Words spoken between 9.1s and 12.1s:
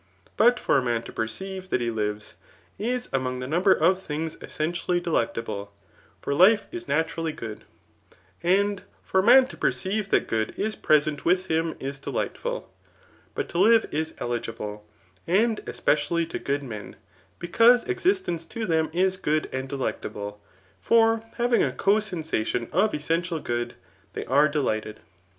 a man to per cdve that good is present with him is